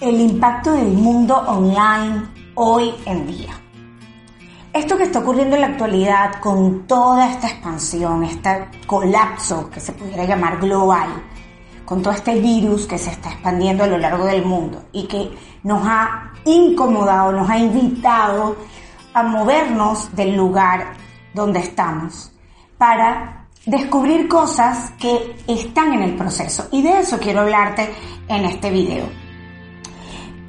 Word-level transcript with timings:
el 0.00 0.18
impacto 0.18 0.72
del 0.72 0.88
mundo 0.88 1.36
online 1.36 2.22
hoy 2.54 2.94
en 3.04 3.26
día. 3.26 3.52
Esto 4.72 4.96
que 4.96 5.02
está 5.02 5.18
ocurriendo 5.18 5.56
en 5.56 5.62
la 5.62 5.68
actualidad 5.68 6.40
con 6.40 6.86
toda 6.86 7.30
esta 7.30 7.48
expansión, 7.48 8.24
este 8.24 8.66
colapso 8.86 9.68
que 9.68 9.78
se 9.78 9.92
pudiera 9.92 10.24
llamar 10.24 10.58
global, 10.58 11.08
con 11.84 12.00
todo 12.00 12.14
este 12.14 12.40
virus 12.40 12.86
que 12.86 12.96
se 12.96 13.10
está 13.10 13.30
expandiendo 13.32 13.84
a 13.84 13.88
lo 13.88 13.98
largo 13.98 14.24
del 14.24 14.42
mundo 14.42 14.84
y 14.92 15.06
que 15.06 15.36
nos 15.64 15.82
ha 15.84 16.32
incomodado, 16.46 17.32
nos 17.32 17.50
ha 17.50 17.58
invitado 17.58 18.56
a 19.12 19.22
movernos 19.22 20.14
del 20.16 20.34
lugar 20.34 20.94
donde 21.34 21.60
estamos 21.60 22.32
para 22.78 23.48
descubrir 23.66 24.28
cosas 24.28 24.92
que 24.92 25.36
están 25.46 25.92
en 25.92 26.02
el 26.02 26.16
proceso. 26.16 26.68
Y 26.72 26.80
de 26.80 27.00
eso 27.00 27.18
quiero 27.18 27.40
hablarte 27.40 27.92
en 28.28 28.46
este 28.46 28.70
video. 28.70 29.29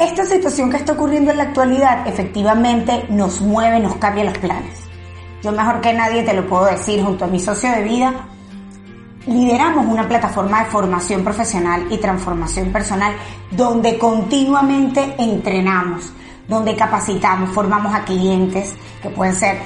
Esta 0.02 0.26
situación 0.26 0.72
que 0.72 0.78
está 0.78 0.94
ocurriendo 0.94 1.30
en 1.30 1.38
la 1.38 1.44
actualidad 1.44 2.08
efectivamente 2.08 3.06
nos 3.10 3.40
mueve, 3.40 3.80
nos 3.80 3.98
cambia 3.98 4.24
los 4.24 4.38
planes. 4.40 4.80
Yo 5.44 5.52
mejor 5.52 5.80
que 5.80 5.94
nadie 5.94 6.24
te 6.24 6.34
lo 6.34 6.48
puedo 6.48 6.66
decir, 6.66 7.04
junto 7.04 7.26
a 7.26 7.28
mi 7.28 7.40
socio 7.40 7.70
de 7.70 7.84
vida, 7.84 8.12
lideramos 9.28 9.86
una 9.86 10.08
plataforma 10.08 10.64
de 10.64 10.72
formación 10.72 11.24
profesional 11.24 11.86
y 11.92 12.00
transformación 12.00 12.72
personal 12.72 13.14
donde 13.52 14.00
continuamente 14.00 15.14
entrenamos, 15.20 16.12
donde 16.48 16.76
capacitamos, 16.76 17.52
formamos 17.52 17.94
a 17.94 18.04
clientes 18.04 18.74
que 19.04 19.10
pueden 19.12 19.36
ser 19.36 19.60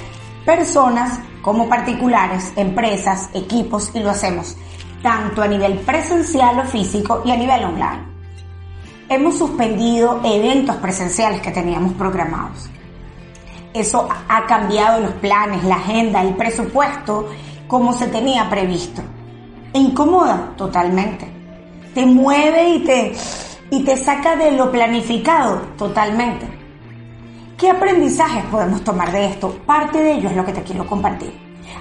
personas 0.44 1.18
como 1.40 1.66
particulares, 1.66 2.52
empresas, 2.56 3.30
equipos 3.32 3.90
y 3.94 4.00
lo 4.00 4.10
hacemos 4.10 4.54
tanto 5.02 5.40
a 5.40 5.48
nivel 5.48 5.78
presencial 5.78 6.58
o 6.58 6.64
físico 6.64 7.22
y 7.24 7.30
a 7.30 7.36
nivel 7.38 7.64
online 7.64 8.05
hemos 9.08 9.38
suspendido 9.38 10.20
eventos 10.24 10.76
presenciales 10.76 11.40
que 11.40 11.50
teníamos 11.50 11.92
programados. 11.94 12.68
Eso 13.72 14.08
ha 14.28 14.46
cambiado 14.46 15.00
los 15.00 15.12
planes, 15.12 15.62
la 15.64 15.76
agenda, 15.76 16.22
el 16.22 16.34
presupuesto, 16.34 17.28
como 17.68 17.92
se 17.92 18.08
tenía 18.08 18.48
previsto. 18.48 19.02
E 19.72 19.78
incomoda 19.78 20.52
totalmente. 20.56 21.28
Te 21.94 22.06
mueve 22.06 22.70
y 22.70 22.78
te, 22.84 23.14
y 23.70 23.84
te 23.84 23.96
saca 23.96 24.36
de 24.36 24.52
lo 24.52 24.72
planificado 24.72 25.58
totalmente. 25.76 26.46
¿Qué 27.58 27.70
aprendizajes 27.70 28.44
podemos 28.46 28.82
tomar 28.82 29.12
de 29.12 29.26
esto? 29.26 29.58
Parte 29.66 29.98
de 29.98 30.12
ello 30.12 30.28
es 30.28 30.36
lo 30.36 30.44
que 30.44 30.52
te 30.52 30.62
quiero 30.62 30.86
compartir. 30.86 31.32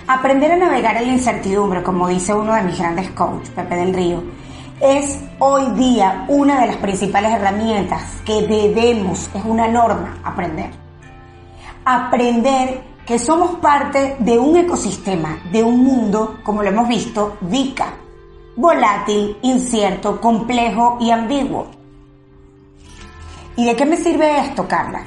Aprender 0.08 0.52
a 0.52 0.58
navegar 0.58 0.98
en 0.98 1.08
la 1.08 1.14
incertidumbre, 1.14 1.84
como 1.84 2.08
dice 2.08 2.34
uno 2.34 2.54
de 2.54 2.64
mis 2.64 2.78
grandes 2.78 3.10
coaches, 3.12 3.50
Pepe 3.50 3.76
del 3.76 3.94
Río, 3.94 4.24
es 4.82 5.20
hoy 5.40 5.72
día 5.72 6.26
una 6.28 6.62
de 6.62 6.68
las 6.68 6.78
principales 6.78 7.32
herramientas 7.32 8.22
que 8.26 8.42
debemos, 8.42 9.30
es 9.34 9.44
una 9.46 9.68
norma, 9.68 10.18
aprender. 10.24 10.72
Aprender 11.86 12.82
que 13.06 13.20
somos 13.20 13.60
parte 13.60 14.18
de 14.20 14.38
un 14.38 14.58
ecosistema, 14.58 15.38
de 15.52 15.64
un 15.64 15.84
mundo, 15.84 16.40
como 16.44 16.64
lo 16.64 16.70
hemos 16.70 16.88
visto, 16.88 17.38
VICA, 17.42 17.94
volátil, 18.56 19.38
incierto, 19.44 20.20
complejo 20.20 20.98
y 21.00 21.12
ambiguo. 21.12 21.68
¿Y 23.56 23.66
de 23.66 23.76
qué 23.76 23.86
me 23.86 23.96
sirve 23.96 24.40
esto, 24.40 24.68
Carla? 24.68 25.06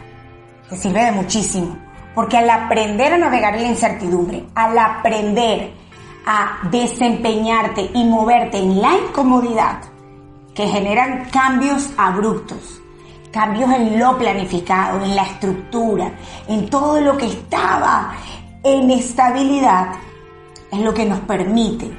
Me 0.70 0.76
sirve 0.76 1.04
de 1.04 1.12
muchísimo, 1.12 1.76
porque 2.14 2.38
al 2.38 2.48
aprender 2.48 3.12
a 3.12 3.18
navegar 3.18 3.56
en 3.56 3.62
la 3.62 3.68
incertidumbre, 3.68 4.46
al 4.54 4.78
aprender 4.78 5.72
a 6.30 6.58
desempeñarte 6.70 7.90
y 7.94 8.04
moverte 8.04 8.58
en 8.58 8.82
la 8.82 8.98
incomodidad 8.98 9.80
que 10.54 10.68
generan 10.68 11.24
cambios 11.30 11.88
abruptos, 11.96 12.82
cambios 13.32 13.70
en 13.70 13.98
lo 13.98 14.18
planificado, 14.18 15.02
en 15.02 15.16
la 15.16 15.22
estructura, 15.22 16.12
en 16.46 16.68
todo 16.68 17.00
lo 17.00 17.16
que 17.16 17.28
estaba 17.28 18.12
en 18.62 18.90
estabilidad, 18.90 19.94
es 20.70 20.78
lo 20.80 20.92
que 20.92 21.06
nos 21.06 21.20
permite 21.20 21.90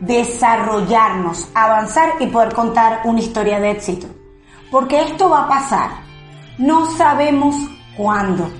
desarrollarnos, 0.00 1.48
avanzar 1.54 2.14
y 2.18 2.26
poder 2.26 2.52
contar 2.54 3.02
una 3.04 3.20
historia 3.20 3.60
de 3.60 3.70
éxito. 3.70 4.08
Porque 4.68 5.00
esto 5.00 5.30
va 5.30 5.44
a 5.44 5.48
pasar. 5.48 5.90
No 6.58 6.90
sabemos 6.96 7.54
cuándo. 7.96 8.50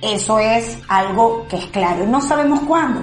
Eso 0.00 0.38
es 0.38 0.78
algo 0.88 1.46
que 1.46 1.56
es 1.56 1.66
claro. 1.66 2.06
No 2.06 2.22
sabemos 2.22 2.60
cuándo 2.60 3.02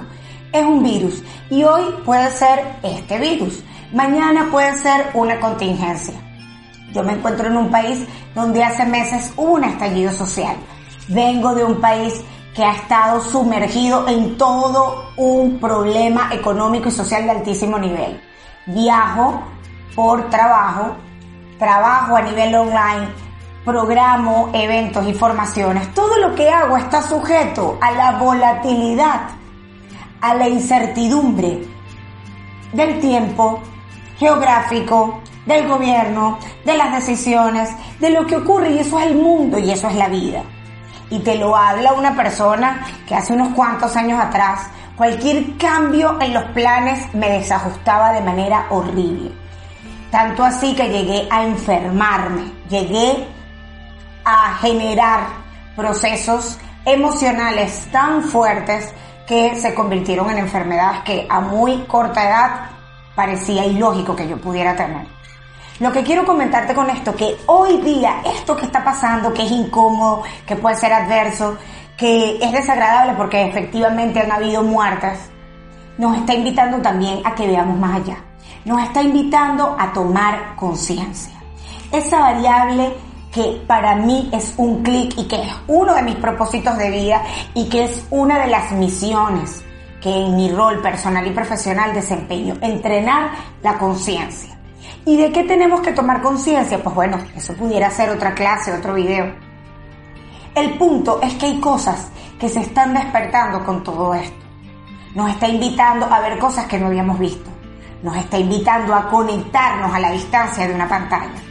es 0.52 0.64
un 0.64 0.82
virus 0.82 1.22
y 1.48 1.62
hoy 1.62 1.82
puede 2.04 2.30
ser 2.30 2.76
este 2.82 3.18
virus, 3.18 3.62
mañana 3.92 4.48
puede 4.50 4.76
ser 4.78 5.10
una 5.14 5.38
contingencia. 5.40 6.14
Yo 6.92 7.02
me 7.02 7.12
encuentro 7.12 7.46
en 7.46 7.56
un 7.56 7.70
país 7.70 8.04
donde 8.34 8.64
hace 8.64 8.84
meses 8.84 9.32
hubo 9.36 9.52
un 9.52 9.64
estallido 9.64 10.12
social. 10.12 10.56
Vengo 11.08 11.54
de 11.54 11.64
un 11.64 11.80
país 11.80 12.20
que 12.54 12.64
ha 12.64 12.72
estado 12.72 13.20
sumergido 13.20 14.08
en 14.08 14.36
todo 14.36 15.12
un 15.16 15.58
problema 15.60 16.30
económico 16.32 16.88
y 16.88 16.92
social 16.92 17.24
de 17.24 17.30
altísimo 17.30 17.78
nivel. 17.78 18.20
Viajo 18.66 19.40
por 19.94 20.28
trabajo, 20.30 20.96
trabajo 21.58 22.16
a 22.16 22.22
nivel 22.22 22.54
online, 22.54 23.08
programo 23.64 24.50
eventos 24.52 25.06
y 25.06 25.14
formaciones. 25.14 25.94
Todo 25.94 26.16
lo 26.18 26.34
que 26.34 26.48
hago 26.48 26.76
está 26.76 27.02
sujeto 27.02 27.78
a 27.80 27.92
la 27.92 28.12
volatilidad 28.18 29.39
a 30.20 30.34
la 30.34 30.48
incertidumbre 30.48 31.62
del 32.72 33.00
tiempo 33.00 33.62
geográfico, 34.18 35.22
del 35.46 35.66
gobierno, 35.66 36.38
de 36.64 36.76
las 36.76 36.92
decisiones, 36.92 37.70
de 37.98 38.10
lo 38.10 38.26
que 38.26 38.36
ocurre 38.36 38.70
y 38.70 38.78
eso 38.78 38.98
es 39.00 39.06
el 39.06 39.16
mundo 39.16 39.58
y 39.58 39.70
eso 39.70 39.88
es 39.88 39.96
la 39.96 40.08
vida. 40.08 40.42
Y 41.08 41.18
te 41.20 41.36
lo 41.36 41.56
habla 41.56 41.92
una 41.92 42.14
persona 42.14 42.86
que 43.06 43.14
hace 43.14 43.32
unos 43.32 43.54
cuantos 43.54 43.96
años 43.96 44.20
atrás 44.20 44.70
cualquier 44.96 45.56
cambio 45.56 46.18
en 46.20 46.34
los 46.34 46.44
planes 46.52 47.12
me 47.14 47.30
desajustaba 47.30 48.12
de 48.12 48.20
manera 48.20 48.66
horrible. 48.68 49.32
Tanto 50.10 50.44
así 50.44 50.74
que 50.74 50.88
llegué 50.88 51.26
a 51.30 51.44
enfermarme, 51.44 52.52
llegué 52.68 53.26
a 54.24 54.58
generar 54.60 55.28
procesos 55.74 56.58
emocionales 56.84 57.88
tan 57.90 58.22
fuertes 58.22 58.92
que 59.30 59.54
se 59.54 59.72
convirtieron 59.74 60.28
en 60.28 60.38
enfermedades 60.38 61.02
que 61.02 61.24
a 61.30 61.38
muy 61.38 61.82
corta 61.82 62.28
edad 62.28 62.50
parecía 63.14 63.64
ilógico 63.64 64.16
que 64.16 64.26
yo 64.26 64.36
pudiera 64.36 64.74
tener. 64.74 65.06
Lo 65.78 65.92
que 65.92 66.02
quiero 66.02 66.26
comentarte 66.26 66.74
con 66.74 66.90
esto, 66.90 67.14
que 67.14 67.36
hoy 67.46 67.76
día 67.76 68.22
esto 68.24 68.56
que 68.56 68.66
está 68.66 68.82
pasando, 68.82 69.32
que 69.32 69.44
es 69.44 69.52
incómodo, 69.52 70.24
que 70.44 70.56
puede 70.56 70.74
ser 70.74 70.92
adverso, 70.92 71.56
que 71.96 72.42
es 72.42 72.50
desagradable 72.50 73.12
porque 73.12 73.46
efectivamente 73.46 74.18
han 74.18 74.32
habido 74.32 74.64
muertas, 74.64 75.30
nos 75.96 76.16
está 76.16 76.34
invitando 76.34 76.78
también 76.78 77.20
a 77.24 77.32
que 77.32 77.46
veamos 77.46 77.78
más 77.78 78.00
allá. 78.00 78.16
Nos 78.64 78.82
está 78.82 79.00
invitando 79.00 79.76
a 79.78 79.92
tomar 79.92 80.56
conciencia. 80.56 81.40
Esa 81.92 82.18
variable 82.18 82.94
que 83.32 83.62
para 83.66 83.94
mí 83.94 84.28
es 84.32 84.54
un 84.56 84.82
clic 84.82 85.14
y 85.16 85.24
que 85.28 85.42
es 85.42 85.52
uno 85.68 85.94
de 85.94 86.02
mis 86.02 86.16
propósitos 86.16 86.76
de 86.76 86.90
vida 86.90 87.22
y 87.54 87.68
que 87.68 87.84
es 87.84 88.04
una 88.10 88.38
de 88.40 88.48
las 88.48 88.72
misiones 88.72 89.62
que 90.00 90.10
en 90.10 90.34
mi 90.34 90.50
rol 90.50 90.80
personal 90.80 91.26
y 91.26 91.30
profesional 91.30 91.92
desempeño, 91.92 92.56
entrenar 92.60 93.30
la 93.62 93.78
conciencia. 93.78 94.58
¿Y 95.04 95.16
de 95.16 95.30
qué 95.30 95.44
tenemos 95.44 95.80
que 95.80 95.92
tomar 95.92 96.22
conciencia? 96.22 96.82
Pues 96.82 96.94
bueno, 96.94 97.18
eso 97.36 97.54
pudiera 97.54 97.90
ser 97.90 98.10
otra 98.10 98.34
clase, 98.34 98.72
otro 98.72 98.94
video. 98.94 99.32
El 100.54 100.78
punto 100.78 101.20
es 101.22 101.34
que 101.34 101.46
hay 101.46 101.60
cosas 101.60 102.08
que 102.38 102.48
se 102.48 102.60
están 102.60 102.94
despertando 102.94 103.64
con 103.64 103.84
todo 103.84 104.14
esto. 104.14 104.36
Nos 105.14 105.30
está 105.30 105.48
invitando 105.48 106.06
a 106.06 106.20
ver 106.20 106.38
cosas 106.38 106.66
que 106.66 106.78
no 106.78 106.86
habíamos 106.86 107.18
visto. 107.18 107.50
Nos 108.02 108.16
está 108.16 108.38
invitando 108.38 108.94
a 108.94 109.08
conectarnos 109.08 109.94
a 109.94 110.00
la 110.00 110.10
distancia 110.12 110.66
de 110.66 110.74
una 110.74 110.88
pantalla 110.88 111.50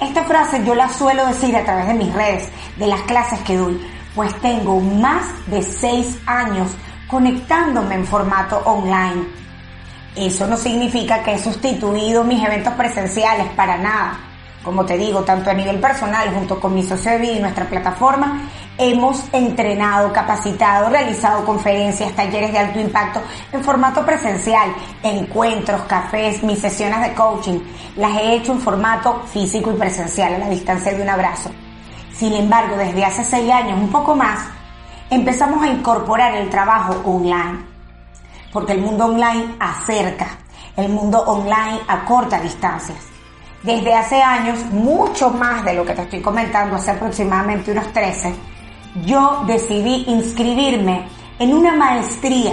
esta 0.00 0.24
frase 0.24 0.62
yo 0.64 0.74
la 0.74 0.88
suelo 0.88 1.26
decir 1.26 1.56
a 1.56 1.64
través 1.64 1.86
de 1.86 1.94
mis 1.94 2.12
redes, 2.12 2.48
de 2.76 2.86
las 2.86 3.00
clases 3.02 3.38
que 3.40 3.56
doy, 3.56 3.80
pues 4.14 4.34
tengo 4.40 4.80
más 4.80 5.24
de 5.46 5.62
seis 5.62 6.18
años 6.26 6.70
conectándome 7.08 7.94
en 7.94 8.06
formato 8.06 8.58
online. 8.64 9.24
Eso 10.16 10.46
no 10.46 10.56
significa 10.56 11.22
que 11.22 11.34
he 11.34 11.38
sustituido 11.38 12.22
mis 12.24 12.44
eventos 12.44 12.72
presenciales 12.74 13.48
para 13.56 13.76
nada. 13.76 14.18
Como 14.62 14.86
te 14.86 14.96
digo, 14.96 15.22
tanto 15.22 15.50
a 15.50 15.54
nivel 15.54 15.78
personal 15.80 16.32
junto 16.32 16.58
con 16.58 16.74
mi 16.74 16.82
socio 16.82 17.12
de 17.12 17.18
vida 17.18 17.32
y 17.32 17.40
nuestra 17.40 17.66
plataforma, 17.66 18.48
hemos 18.76 19.22
entrenado, 19.32 20.12
capacitado, 20.12 20.88
realizado 20.88 21.44
conferencias, 21.44 22.12
talleres 22.12 22.52
de 22.52 22.58
alto 22.58 22.80
impacto 22.80 23.22
en 23.52 23.62
formato 23.62 24.04
presencial, 24.04 24.74
encuentros, 25.02 25.82
cafés, 25.82 26.42
mis 26.42 26.58
sesiones 26.58 27.00
de 27.02 27.14
coaching. 27.14 27.60
Las 27.96 28.16
he 28.16 28.34
hecho 28.34 28.52
en 28.52 28.60
formato 28.60 29.22
físico 29.26 29.70
y 29.72 29.76
presencial 29.76 30.34
a 30.34 30.38
la 30.38 30.48
distancia 30.48 30.92
de 30.92 31.02
un 31.02 31.08
abrazo. 31.08 31.50
Sin 32.12 32.32
embargo, 32.32 32.76
desde 32.76 33.04
hace 33.04 33.24
seis 33.24 33.50
años, 33.50 33.78
un 33.78 33.90
poco 33.90 34.14
más, 34.14 34.40
empezamos 35.10 35.62
a 35.62 35.68
incorporar 35.68 36.34
el 36.34 36.50
trabajo 36.50 37.00
online. 37.04 37.64
Porque 38.52 38.72
el 38.72 38.80
mundo 38.80 39.06
online 39.06 39.56
acerca, 39.58 40.26
el 40.76 40.88
mundo 40.88 41.20
online 41.20 41.80
acorta 41.88 42.40
distancias. 42.40 42.98
desde 43.62 43.94
hace 43.94 44.22
años, 44.22 44.58
mucho 44.66 45.30
más 45.30 45.64
de 45.64 45.72
lo 45.72 45.86
que 45.86 45.94
te 45.94 46.02
estoy 46.02 46.20
comentando, 46.20 46.76
hace 46.76 46.90
aproximadamente 46.90 47.72
unos 47.72 47.90
13, 47.94 48.34
yo 49.02 49.42
decidí 49.46 50.04
inscribirme 50.06 51.08
en 51.38 51.52
una 51.52 51.74
maestría 51.74 52.52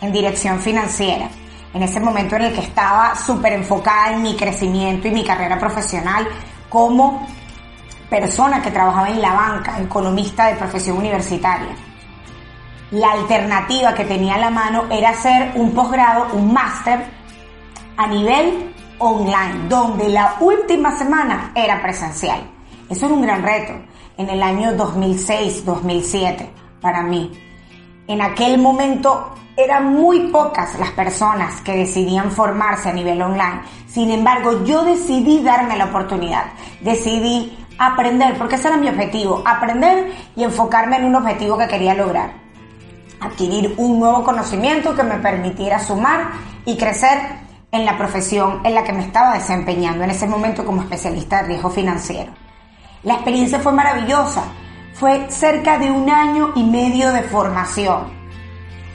en 0.00 0.12
dirección 0.12 0.60
financiera. 0.60 1.28
En 1.74 1.82
ese 1.82 2.00
momento 2.00 2.36
en 2.36 2.42
el 2.42 2.52
que 2.54 2.62
estaba 2.62 3.14
súper 3.14 3.52
enfocada 3.52 4.12
en 4.12 4.22
mi 4.22 4.36
crecimiento 4.36 5.08
y 5.08 5.12
mi 5.12 5.24
carrera 5.24 5.58
profesional 5.58 6.26
como 6.68 7.26
persona 8.08 8.60
que 8.62 8.70
trabajaba 8.70 9.08
en 9.08 9.20
la 9.20 9.32
banca, 9.32 9.80
economista 9.80 10.46
de 10.46 10.56
profesión 10.56 10.98
universitaria. 10.98 11.74
La 12.90 13.12
alternativa 13.12 13.94
que 13.94 14.04
tenía 14.04 14.34
a 14.34 14.38
la 14.38 14.50
mano 14.50 14.84
era 14.90 15.10
hacer 15.10 15.52
un 15.54 15.72
posgrado, 15.72 16.26
un 16.32 16.52
máster 16.52 17.04
a 17.96 18.06
nivel 18.08 18.74
online, 18.98 19.68
donde 19.68 20.08
la 20.08 20.36
última 20.40 20.96
semana 20.98 21.52
era 21.54 21.80
presencial. 21.80 22.40
Eso 22.88 23.06
era 23.06 23.14
un 23.14 23.22
gran 23.22 23.42
reto 23.42 23.89
en 24.20 24.28
el 24.28 24.42
año 24.42 24.72
2006-2007 24.76 26.50
para 26.82 27.02
mí. 27.02 27.32
En 28.06 28.20
aquel 28.20 28.58
momento 28.58 29.32
eran 29.56 29.94
muy 29.94 30.28
pocas 30.28 30.78
las 30.78 30.90
personas 30.90 31.62
que 31.62 31.72
decidían 31.72 32.30
formarse 32.30 32.90
a 32.90 32.92
nivel 32.92 33.22
online. 33.22 33.62
Sin 33.86 34.10
embargo, 34.10 34.62
yo 34.64 34.84
decidí 34.84 35.42
darme 35.42 35.78
la 35.78 35.86
oportunidad. 35.86 36.44
Decidí 36.82 37.56
aprender, 37.78 38.36
porque 38.36 38.56
ese 38.56 38.68
era 38.68 38.76
mi 38.76 38.88
objetivo, 38.88 39.42
aprender 39.46 40.12
y 40.36 40.44
enfocarme 40.44 40.96
en 40.96 41.06
un 41.06 41.14
objetivo 41.14 41.56
que 41.56 41.68
quería 41.68 41.94
lograr. 41.94 42.32
Adquirir 43.20 43.74
un 43.78 43.98
nuevo 44.00 44.22
conocimiento 44.22 44.94
que 44.94 45.02
me 45.02 45.16
permitiera 45.16 45.78
sumar 45.78 46.32
y 46.66 46.76
crecer 46.76 47.18
en 47.72 47.86
la 47.86 47.96
profesión 47.96 48.60
en 48.64 48.74
la 48.74 48.84
que 48.84 48.92
me 48.92 49.00
estaba 49.00 49.32
desempeñando 49.32 50.04
en 50.04 50.10
ese 50.10 50.26
momento 50.26 50.66
como 50.66 50.82
especialista 50.82 51.40
de 51.40 51.48
riesgo 51.48 51.70
financiero. 51.70 52.49
La 53.02 53.14
experiencia 53.14 53.60
fue 53.60 53.72
maravillosa. 53.72 54.44
Fue 54.92 55.30
cerca 55.30 55.78
de 55.78 55.90
un 55.90 56.10
año 56.10 56.52
y 56.54 56.62
medio 56.62 57.10
de 57.12 57.22
formación 57.22 58.12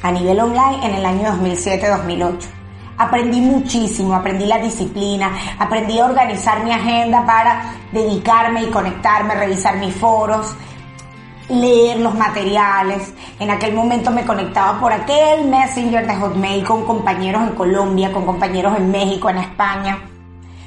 a 0.03 0.11
nivel 0.11 0.39
online 0.39 0.85
en 0.85 0.93
el 0.93 1.05
año 1.05 1.29
2007-2008. 1.29 2.45
Aprendí 2.99 3.41
muchísimo, 3.41 4.13
aprendí 4.13 4.45
la 4.45 4.59
disciplina, 4.59 5.31
aprendí 5.57 5.97
a 5.97 6.05
organizar 6.05 6.63
mi 6.63 6.71
agenda 6.71 7.25
para 7.25 7.73
dedicarme 7.91 8.65
y 8.65 8.67
conectarme, 8.67 9.33
revisar 9.33 9.77
mis 9.77 9.95
foros, 9.95 10.53
leer 11.49 11.99
los 11.99 12.13
materiales. 12.13 13.11
En 13.39 13.49
aquel 13.49 13.73
momento 13.73 14.11
me 14.11 14.23
conectaba 14.23 14.79
por 14.79 14.93
aquel 14.93 15.47
Messenger 15.47 16.05
de 16.05 16.15
Hotmail 16.15 16.63
con 16.63 16.85
compañeros 16.85 17.41
en 17.41 17.55
Colombia, 17.55 18.11
con 18.13 18.23
compañeros 18.23 18.77
en 18.77 18.91
México, 18.91 19.31
en 19.31 19.37
España. 19.37 19.97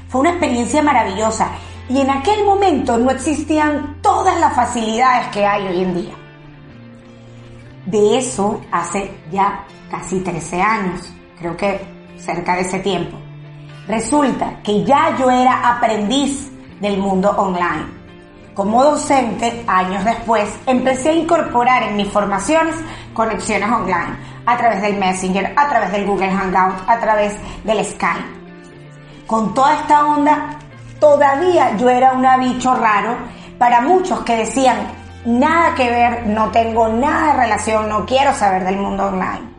Fue 0.09 0.21
una 0.21 0.31
experiencia 0.31 0.81
maravillosa 0.81 1.51
y 1.89 1.99
en 1.99 2.09
aquel 2.09 2.45
momento 2.45 2.97
no 2.97 3.11
existían 3.11 3.97
todas 4.01 4.39
las 4.39 4.53
facilidades 4.55 5.27
que 5.27 5.45
hay 5.45 5.67
hoy 5.67 5.83
en 5.83 5.95
día. 5.95 6.13
De 7.85 8.17
eso 8.17 8.61
hace 8.71 9.11
ya 9.31 9.65
casi 9.89 10.19
13 10.19 10.61
años, 10.61 11.11
creo 11.37 11.57
que 11.57 11.81
cerca 12.17 12.55
de 12.55 12.61
ese 12.61 12.79
tiempo. 12.79 13.17
Resulta 13.87 14.61
que 14.61 14.83
ya 14.83 15.17
yo 15.17 15.31
era 15.31 15.75
aprendiz 15.75 16.51
del 16.79 16.99
mundo 16.99 17.31
online 17.31 17.99
como 18.59 18.83
docente, 18.83 19.63
años 19.67 20.03
después, 20.03 20.53
empecé 20.65 21.11
a 21.11 21.13
incorporar 21.13 21.81
en 21.83 21.95
mis 21.95 22.09
formaciones 22.09 22.75
conexiones 23.13 23.71
online, 23.71 24.17
a 24.45 24.57
través 24.57 24.81
del 24.81 24.97
Messenger, 24.97 25.53
a 25.55 25.69
través 25.69 25.93
del 25.93 26.05
Google 26.05 26.29
Hangout, 26.29 26.75
a 26.85 26.99
través 26.99 27.37
del 27.63 27.85
Skype. 27.85 28.25
Con 29.25 29.53
toda 29.53 29.75
esta 29.75 30.05
onda, 30.05 30.59
todavía 30.99 31.75
yo 31.77 31.89
era 31.89 32.13
un 32.13 32.25
bicho 32.39 32.75
raro 32.75 33.17
para 33.57 33.81
muchos 33.81 34.21
que 34.21 34.37
decían, 34.37 34.77
nada 35.25 35.75
que 35.75 35.89
ver, 35.89 36.27
no 36.27 36.49
tengo 36.49 36.87
nada 36.87 37.33
de 37.33 37.41
relación, 37.41 37.89
no 37.89 38.05
quiero 38.05 38.33
saber 38.33 38.63
del 38.63 38.77
mundo 38.77 39.07
online. 39.07 39.49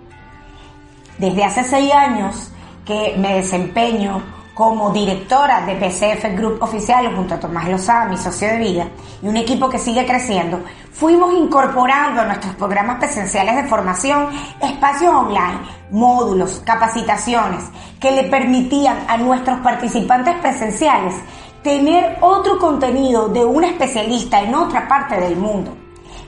Desde 1.18 1.44
hace 1.44 1.64
seis 1.64 1.92
años 1.92 2.52
que 2.84 3.14
me 3.18 3.36
desempeño 3.36 4.22
como 4.60 4.90
directora 4.90 5.62
de 5.62 5.74
PCF 5.76 6.36
Group 6.36 6.62
Oficial 6.62 7.16
junto 7.16 7.34
a 7.34 7.40
Tomás 7.40 7.66
Lozada, 7.66 8.04
mi 8.04 8.18
socio 8.18 8.46
de 8.46 8.58
vida, 8.58 8.88
y 9.22 9.26
un 9.26 9.38
equipo 9.38 9.70
que 9.70 9.78
sigue 9.78 10.04
creciendo, 10.04 10.60
fuimos 10.92 11.32
incorporando 11.32 12.20
a 12.20 12.26
nuestros 12.26 12.54
programas 12.56 12.98
presenciales 12.98 13.56
de 13.56 13.64
formación 13.64 14.28
espacios 14.60 15.14
online, 15.14 15.60
módulos, 15.90 16.60
capacitaciones 16.62 17.64
que 17.98 18.10
le 18.10 18.24
permitían 18.24 18.98
a 19.08 19.16
nuestros 19.16 19.60
participantes 19.60 20.34
presenciales 20.42 21.14
tener 21.62 22.18
otro 22.20 22.58
contenido 22.58 23.30
de 23.30 23.42
un 23.42 23.64
especialista 23.64 24.42
en 24.42 24.54
otra 24.54 24.86
parte 24.86 25.18
del 25.18 25.36
mundo. 25.36 25.74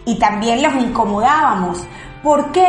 Y 0.06 0.18
también 0.18 0.62
los 0.62 0.74
incomodábamos 0.76 1.86
¿Por 2.22 2.52
qué? 2.52 2.64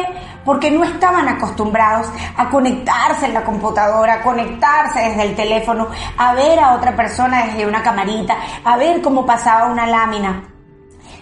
Porque 0.46 0.72
no 0.72 0.84
estaban 0.84 1.28
acostumbrados 1.28 2.08
a 2.36 2.50
conectarse 2.50 3.28
en 3.28 3.34
la 3.34 3.44
computadora, 3.44 4.16
a 4.16 4.22
conectarse 4.22 5.00
desde 5.00 5.24
el 5.24 5.36
teléfono, 5.36 5.88
a 6.18 6.34
ver 6.34 6.60
a 6.60 6.74
otra 6.74 6.96
persona 6.96 7.46
desde 7.46 7.66
una 7.66 7.82
camarita, 7.82 8.36
a 8.64 8.78
ver 8.78 9.02
cómo 9.02 9.26
pasaba 9.26 9.72
una 9.72 9.88
lámina. 9.88 10.44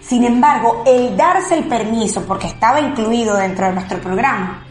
Sin 0.01 0.23
embargo, 0.25 0.83
el 0.85 1.15
darse 1.15 1.57
el 1.57 1.65
permiso, 1.65 2.25
porque 2.25 2.47
estaba 2.47 2.81
incluido 2.81 3.37
dentro 3.37 3.67
de 3.67 3.73
nuestro 3.73 3.99
programa, 3.99 4.63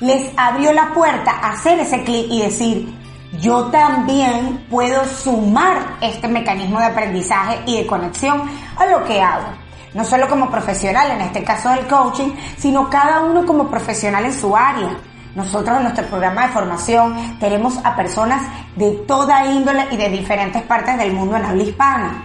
les 0.00 0.32
abrió 0.36 0.72
la 0.72 0.92
puerta 0.94 1.32
a 1.42 1.50
hacer 1.50 1.78
ese 1.80 2.02
clic 2.02 2.26
y 2.30 2.42
decir, 2.42 2.94
yo 3.40 3.66
también 3.66 4.66
puedo 4.70 5.04
sumar 5.04 5.96
este 6.00 6.28
mecanismo 6.28 6.78
de 6.78 6.86
aprendizaje 6.86 7.60
y 7.66 7.78
de 7.78 7.86
conexión 7.86 8.42
a 8.76 8.86
lo 8.86 9.04
que 9.04 9.20
hago 9.20 9.61
no 9.94 10.04
solo 10.04 10.28
como 10.28 10.50
profesional, 10.50 11.10
en 11.10 11.20
este 11.20 11.44
caso 11.44 11.68
del 11.70 11.86
coaching, 11.86 12.30
sino 12.56 12.88
cada 12.88 13.20
uno 13.20 13.44
como 13.44 13.68
profesional 13.68 14.24
en 14.24 14.32
su 14.32 14.56
área. 14.56 14.96
Nosotros 15.34 15.76
en 15.76 15.84
nuestro 15.84 16.06
programa 16.06 16.46
de 16.46 16.52
formación 16.52 17.38
tenemos 17.38 17.78
a 17.84 17.96
personas 17.96 18.42
de 18.76 18.90
toda 19.06 19.46
índole 19.46 19.86
y 19.90 19.96
de 19.96 20.10
diferentes 20.10 20.62
partes 20.62 20.98
del 20.98 21.12
mundo 21.12 21.36
en 21.36 21.44
habla 21.44 21.62
hispana. 21.62 22.24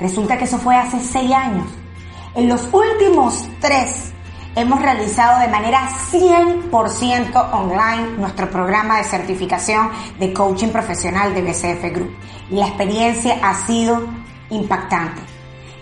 Resulta 0.00 0.38
que 0.38 0.44
eso 0.44 0.58
fue 0.58 0.76
hace 0.76 1.00
seis 1.00 1.32
años. 1.32 1.66
En 2.34 2.48
los 2.48 2.68
últimos 2.72 3.46
tres 3.60 4.12
hemos 4.54 4.80
realizado 4.80 5.40
de 5.40 5.48
manera 5.48 5.88
100% 6.10 7.52
online 7.52 8.16
nuestro 8.16 8.50
programa 8.50 8.98
de 8.98 9.04
certificación 9.04 9.90
de 10.18 10.32
coaching 10.32 10.68
profesional 10.68 11.34
de 11.34 11.42
BCF 11.42 11.94
Group. 11.94 12.16
Y 12.50 12.56
la 12.56 12.68
experiencia 12.68 13.38
ha 13.42 13.54
sido 13.66 14.08
impactante. 14.50 15.37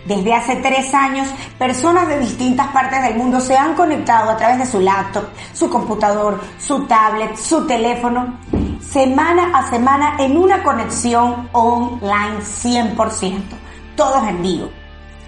Desde 0.06 0.34
hace 0.34 0.56
tres 0.56 0.94
años, 0.94 1.26
personas 1.58 2.06
de 2.06 2.20
distintas 2.20 2.68
partes 2.68 3.02
del 3.02 3.16
mundo 3.16 3.40
se 3.40 3.56
han 3.56 3.74
conectado 3.74 4.30
a 4.30 4.36
través 4.36 4.58
de 4.58 4.66
su 4.66 4.78
laptop, 4.78 5.24
su 5.52 5.68
computador, 5.68 6.40
su 6.58 6.86
tablet, 6.86 7.36
su 7.36 7.66
teléfono, 7.66 8.38
semana 8.80 9.50
a 9.52 9.68
semana 9.68 10.14
en 10.20 10.36
una 10.36 10.62
conexión 10.62 11.48
online 11.50 12.38
100%, 12.38 13.42
todos 13.96 14.28
en 14.28 14.42
vivo. 14.42 14.70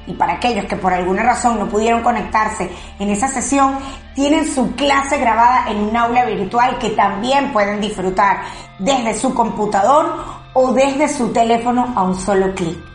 Y 0.06 0.12
para 0.12 0.34
aquellos 0.34 0.66
que 0.66 0.76
por 0.76 0.92
alguna 0.92 1.24
razón 1.24 1.58
no 1.58 1.68
pudieron 1.68 2.02
conectarse 2.02 2.70
en 3.00 3.10
esa 3.10 3.26
sesión, 3.26 3.78
tienen 4.14 4.48
su 4.48 4.76
clase 4.76 5.18
grabada 5.18 5.68
en 5.70 5.78
un 5.78 5.96
aula 5.96 6.24
virtual 6.24 6.78
que 6.78 6.90
también 6.90 7.52
pueden 7.52 7.80
disfrutar 7.80 8.42
desde 8.78 9.14
su 9.14 9.34
computador 9.34 10.24
o 10.54 10.72
desde 10.72 11.08
su 11.08 11.32
teléfono 11.32 11.92
a 11.96 12.04
un 12.04 12.14
solo 12.14 12.54
clic 12.54 12.87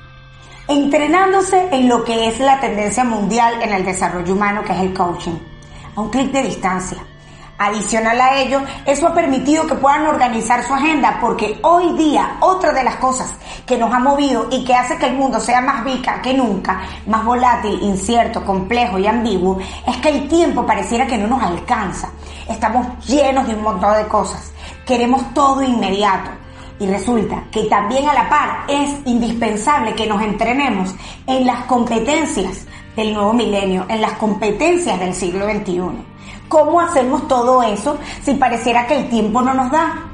entrenándose 0.68 1.68
en 1.72 1.90
lo 1.90 2.04
que 2.04 2.28
es 2.28 2.40
la 2.40 2.60
tendencia 2.60 3.04
mundial 3.04 3.62
en 3.62 3.74
el 3.74 3.86
desarrollo 3.86 4.34
humano, 4.34 4.64
que 4.64 4.74
es 4.74 4.80
el 4.80 4.94
coaching, 4.94 5.38
a 5.96 6.02
un 6.02 6.10
clic 6.10 6.32
de 6.32 6.44
distancia. 6.44 6.98
Adicional 7.56 8.20
a 8.20 8.40
ello, 8.40 8.62
eso 8.86 9.08
ha 9.08 9.14
permitido 9.14 9.68
que 9.68 9.76
puedan 9.76 10.08
organizar 10.08 10.64
su 10.64 10.74
agenda 10.74 11.20
porque 11.22 11.60
hoy 11.62 11.94
día 11.94 12.38
otra 12.40 12.74
de 12.74 12.84
las 12.84 12.96
cosas 12.96 13.36
que 13.66 13.78
nos 13.78 13.94
ha 13.94 14.00
movido 14.00 14.48
y 14.52 14.66
que 14.66 14.74
hace 14.74 14.98
que 14.98 15.06
el 15.06 15.16
mundo 15.16 15.40
sea 15.40 15.62
más 15.62 15.86
vica 15.86 16.22
que 16.22 16.34
nunca, 16.34 16.82
más 17.06 17.24
volátil, 17.24 17.80
incierto, 17.82 18.44
complejo 18.44 18.98
y 18.98 19.06
ambiguo, 19.06 19.60
es 19.86 19.98
que 19.98 20.10
el 20.10 20.28
tiempo 20.28 20.66
pareciera 20.66 21.06
que 21.06 21.18
no 21.18 21.28
nos 21.28 21.44
alcanza. 21.44 22.10
Estamos 22.50 22.88
llenos 23.06 23.48
de 23.48 23.54
un 23.54 23.62
montón 23.62 23.96
de 23.98 24.08
cosas. 24.08 24.52
Queremos 24.86 25.34
todo 25.34 25.62
inmediato. 25.62 26.43
Y 26.84 26.86
resulta 26.86 27.46
que 27.50 27.64
también 27.64 28.10
a 28.10 28.14
la 28.14 28.28
par 28.28 28.66
es 28.68 28.90
indispensable 29.06 29.96
que 29.96 30.06
nos 30.06 30.22
entrenemos 30.22 30.94
en 31.26 31.46
las 31.46 31.64
competencias 31.64 32.66
del 32.94 33.14
nuevo 33.14 33.32
milenio, 33.32 33.86
en 33.88 34.02
las 34.02 34.12
competencias 34.14 35.00
del 35.00 35.14
siglo 35.14 35.46
XXI. 35.46 35.82
¿Cómo 36.50 36.82
hacemos 36.82 37.26
todo 37.30 37.64
eso 37.64 37.98
si 38.22 38.34
pareciera 38.34 38.86
que 38.86 38.98
el 38.98 39.10
tiempo 39.10 39.42
no 39.42 39.54
nos 39.54 39.72
da? 39.72 40.10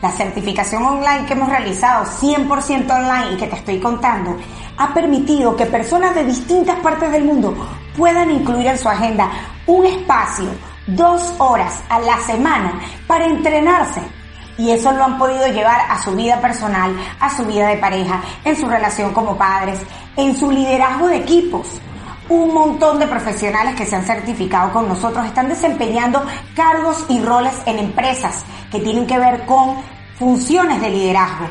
La 0.00 0.12
certificación 0.12 0.84
online 0.84 1.26
que 1.26 1.32
hemos 1.32 1.48
realizado 1.48 2.04
100% 2.04 2.88
online 2.88 3.32
y 3.32 3.36
que 3.38 3.48
te 3.48 3.56
estoy 3.56 3.80
contando 3.80 4.36
ha 4.78 4.94
permitido 4.94 5.56
que 5.56 5.66
personas 5.66 6.14
de 6.14 6.26
distintas 6.26 6.78
partes 6.78 7.10
del 7.10 7.24
mundo 7.24 7.56
puedan 7.98 8.30
incluir 8.30 8.68
en 8.68 8.78
su 8.78 8.88
agenda 8.88 9.32
un 9.66 9.84
espacio, 9.84 10.46
dos 10.86 11.34
horas 11.38 11.82
a 11.88 11.98
la 11.98 12.18
semana 12.20 12.80
para 13.08 13.26
entrenarse 13.26 14.21
Y 14.58 14.70
eso 14.70 14.92
lo 14.92 15.04
han 15.04 15.18
podido 15.18 15.46
llevar 15.46 15.80
a 15.88 16.02
su 16.02 16.12
vida 16.12 16.40
personal, 16.40 16.94
a 17.20 17.34
su 17.34 17.44
vida 17.44 17.68
de 17.68 17.78
pareja, 17.78 18.20
en 18.44 18.56
su 18.56 18.66
relación 18.66 19.12
como 19.12 19.36
padres, 19.36 19.80
en 20.16 20.36
su 20.36 20.50
liderazgo 20.50 21.08
de 21.08 21.16
equipos. 21.16 21.80
Un 22.28 22.54
montón 22.54 22.98
de 22.98 23.06
profesionales 23.06 23.74
que 23.74 23.86
se 23.86 23.96
han 23.96 24.04
certificado 24.04 24.72
con 24.72 24.88
nosotros 24.88 25.26
están 25.26 25.48
desempeñando 25.48 26.24
cargos 26.54 27.04
y 27.08 27.20
roles 27.20 27.54
en 27.66 27.78
empresas 27.78 28.44
que 28.70 28.80
tienen 28.80 29.06
que 29.06 29.18
ver 29.18 29.44
con 29.44 29.76
funciones 30.18 30.80
de 30.80 30.90
liderazgo, 30.90 31.46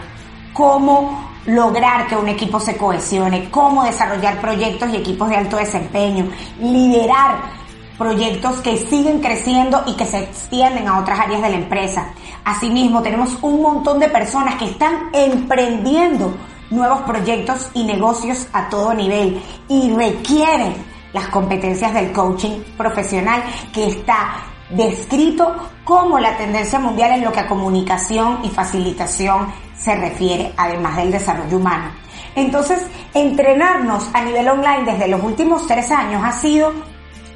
cómo 0.54 1.32
lograr 1.46 2.08
que 2.08 2.16
un 2.16 2.28
equipo 2.28 2.60
se 2.60 2.78
cohesione, 2.78 3.50
cómo 3.50 3.84
desarrollar 3.84 4.40
proyectos 4.40 4.90
y 4.92 4.98
equipos 4.98 5.30
de 5.30 5.38
alto 5.38 5.58
desempeño, 5.58 6.30
liderar 6.60 7.61
proyectos 8.02 8.62
que 8.62 8.78
siguen 8.78 9.22
creciendo 9.22 9.84
y 9.86 9.94
que 9.94 10.08
se 10.08 10.24
extienden 10.24 10.88
a 10.88 11.00
otras 11.00 11.20
áreas 11.20 11.44
de 11.44 11.50
la 11.50 11.56
empresa. 11.56 12.08
Asimismo, 12.44 13.04
tenemos 13.04 13.38
un 13.44 13.62
montón 13.62 14.00
de 14.00 14.10
personas 14.10 14.56
que 14.56 14.66
están 14.66 15.12
emprendiendo 15.14 16.34
nuevos 16.72 17.02
proyectos 17.02 17.70
y 17.76 17.84
negocios 17.84 18.48
a 18.54 18.70
todo 18.70 18.96
nivel 18.96 19.40
y 19.68 19.94
requieren 19.94 20.74
las 21.14 21.28
competencias 21.28 21.94
del 21.94 22.12
coaching 22.12 22.62
profesional 22.76 23.44
que 23.72 23.86
está 23.86 24.46
descrito 24.72 25.56
como 25.84 26.18
la 26.18 26.36
tendencia 26.38 26.80
mundial 26.80 27.12
en 27.12 27.24
lo 27.24 27.32
que 27.32 27.42
a 27.42 27.48
comunicación 27.48 28.40
y 28.44 28.50
facilitación 28.50 29.54
se 29.78 29.96
refiere, 29.96 30.54
además 30.58 30.98
del 30.98 31.12
desarrollo 31.12 31.58
humano. 31.58 31.92
Entonces, 32.36 32.84
entrenarnos 33.14 34.10
a 34.12 34.24
nivel 34.24 34.48
online 34.50 34.92
desde 34.92 35.08
los 35.08 35.22
últimos 35.22 35.68
tres 35.68 35.92
años 35.92 36.24
ha 36.26 36.32
sido 36.32 36.72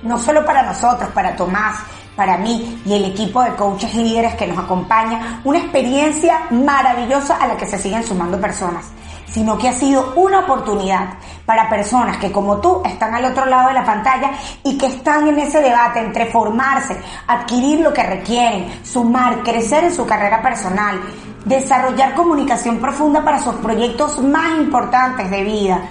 no 0.06 0.18
solo 0.18 0.46
para 0.46 0.64
nosotros, 0.64 1.10
para 1.12 1.36
Tomás, 1.36 1.78
para 2.16 2.38
mí 2.38 2.82
y 2.86 2.94
el 2.94 3.06
equipo 3.06 3.44
de 3.44 3.56
coaches 3.56 3.94
líderes 3.94 4.36
que 4.36 4.48
nos 4.48 4.58
acompaña, 4.58 5.42
una 5.44 5.60
experiencia 5.60 6.48
maravillosa 6.50 7.38
a 7.38 7.48
la 7.48 7.58
que 7.58 7.68
se 7.68 7.78
siguen 7.78 8.04
sumando 8.04 8.40
personas, 8.40 8.86
sino 9.28 9.58
que 9.58 9.68
ha 9.68 9.74
sido 9.74 10.14
una 10.16 10.40
oportunidad 10.40 11.16
para 11.46 11.70
personas 11.70 12.18
que 12.18 12.32
como 12.32 12.58
tú 12.58 12.82
están 12.86 13.14
al 13.14 13.26
otro 13.26 13.46
lado 13.46 13.68
de 13.68 13.74
la 13.74 13.84
pantalla 13.84 14.32
y 14.64 14.78
que 14.78 14.88
están 14.88 15.28
en 15.28 15.40
ese 15.40 15.62
debate 15.62 16.00
entre 16.00 16.28
formarse, 16.28 16.98
adquirir 17.28 17.82
lo 17.82 17.94
que 17.94 18.04
requieren, 18.04 18.80
sumar, 18.84 19.44
crecer 19.44 19.84
en 19.84 19.94
su 19.94 20.06
carrera 20.06 20.42
personal, 20.42 21.02
desarrollar 21.44 22.16
comunicación 22.16 22.80
profunda 22.80 23.24
para 23.24 23.42
sus 23.42 23.56
proyectos 23.56 24.20
más 24.24 24.58
importantes 24.58 25.30
de 25.30 25.44
vida. 25.44 25.82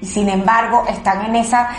Y 0.00 0.06
sin 0.06 0.28
embargo 0.28 0.84
están 0.88 1.24
en 1.24 1.36
esa 1.36 1.70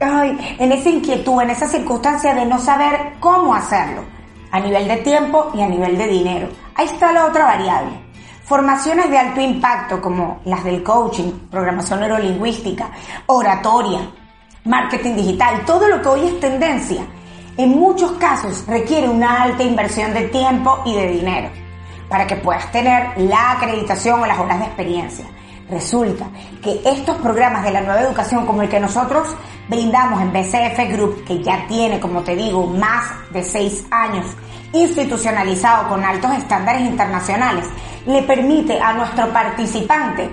ay, 0.00 0.56
en 0.58 0.72
esa 0.72 0.88
inquietud, 0.88 1.40
en 1.42 1.50
esa 1.50 1.68
circunstancia 1.68 2.34
de 2.34 2.44
no 2.44 2.58
saber 2.58 3.14
cómo 3.20 3.54
hacerlo, 3.54 4.02
a 4.50 4.60
nivel 4.60 4.88
de 4.88 4.96
tiempo 4.98 5.50
y 5.54 5.62
a 5.62 5.68
nivel 5.68 5.96
de 5.96 6.06
dinero. 6.06 6.48
Ahí 6.74 6.86
está 6.86 7.12
la 7.12 7.26
otra 7.26 7.44
variable. 7.44 8.06
Formaciones 8.44 9.10
de 9.10 9.18
alto 9.18 9.40
impacto 9.40 10.00
como 10.00 10.40
las 10.44 10.62
del 10.62 10.82
coaching, 10.82 11.32
programación 11.50 12.00
neurolingüística, 12.00 12.90
oratoria, 13.26 14.00
marketing 14.64 15.16
digital, 15.16 15.64
todo 15.64 15.88
lo 15.88 16.00
que 16.00 16.08
hoy 16.08 16.26
es 16.26 16.40
tendencia, 16.40 17.02
en 17.56 17.70
muchos 17.70 18.12
casos 18.12 18.64
requiere 18.66 19.08
una 19.08 19.42
alta 19.42 19.62
inversión 19.62 20.12
de 20.12 20.28
tiempo 20.28 20.82
y 20.84 20.94
de 20.94 21.08
dinero 21.08 21.48
para 22.08 22.26
que 22.26 22.36
puedas 22.36 22.70
tener 22.70 23.18
la 23.18 23.52
acreditación 23.52 24.20
o 24.20 24.26
las 24.26 24.38
horas 24.38 24.58
de 24.58 24.66
experiencia. 24.66 25.24
Resulta 25.68 26.26
que 26.62 26.80
estos 26.84 27.16
programas 27.16 27.64
de 27.64 27.72
la 27.72 27.80
nueva 27.80 28.00
educación 28.00 28.46
como 28.46 28.62
el 28.62 28.68
que 28.68 28.78
nosotros 28.78 29.28
brindamos 29.68 30.22
en 30.22 30.32
BCF 30.32 30.92
Group, 30.92 31.24
que 31.24 31.42
ya 31.42 31.66
tiene, 31.66 31.98
como 31.98 32.22
te 32.22 32.36
digo, 32.36 32.66
más 32.68 33.04
de 33.32 33.42
seis 33.42 33.84
años 33.90 34.26
institucionalizado 34.72 35.88
con 35.88 36.04
altos 36.04 36.30
estándares 36.38 36.82
internacionales, 36.82 37.66
le 38.06 38.22
permite 38.22 38.80
a 38.80 38.92
nuestro 38.92 39.32
participante 39.32 40.30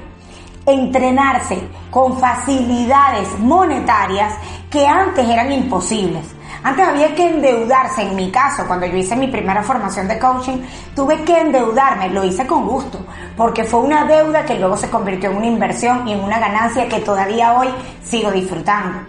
entrenarse 0.66 1.60
con 1.90 2.20
facilidades 2.20 3.28
monetarias 3.40 4.36
que 4.70 4.88
antes 4.88 5.28
eran 5.28 5.52
imposibles. 5.52 6.25
Antes 6.63 6.88
había 6.88 7.13
que 7.13 7.27
endeudarse, 7.27 8.03
en 8.03 8.15
mi 8.15 8.32
caso, 8.32 8.65
cuando 8.65 8.86
yo 8.86 8.96
hice 8.96 9.17
mi 9.17 9.27
primera 9.27 9.62
formación 9.62 10.08
de 10.08 10.17
coaching, 10.17 10.60
tuve 10.96 11.22
que 11.24 11.38
endeudarme, 11.38 12.10
lo 12.10 12.24
hice 12.24 12.48
con 12.48 12.65
gusto, 12.65 13.05
porque 13.36 13.65
fue 13.65 13.82
una 13.82 14.05
deuda 14.05 14.46
que 14.46 14.58
luego 14.58 14.77
se 14.77 14.89
convirtió 14.89 15.32
en 15.32 15.38
una 15.38 15.48
inversión 15.48 16.08
y 16.08 16.13
en 16.13 16.22
una 16.22 16.39
ganancia 16.39 16.88
que 16.88 17.01
todavía 17.01 17.53
hoy 17.53 17.67
sigo 18.01 18.32
disfrutando. 18.32 19.00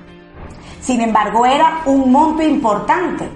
Sin 0.80 1.00
embargo, 1.00 1.46
era 1.46 1.82
un 1.86 2.10
monto 2.10 2.42
importante. 2.42 3.28